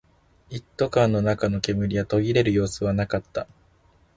[0.49, 3.45] 一斗缶の中の煙は途切れる様子はなかった